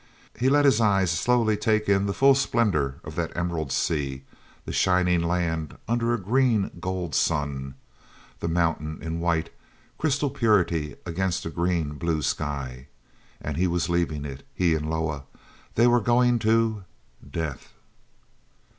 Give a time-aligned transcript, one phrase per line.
[0.35, 4.23] He let his eyes slowly take in the full splendor of that emerald sea,
[4.65, 7.75] the shining land under a green gold sun,
[8.39, 9.51] the Mountain in white,
[9.99, 12.87] crystal purity against a green blue sky.
[13.41, 15.25] And he was leaving it, he and Loah;
[15.75, 17.71] they were going to—death!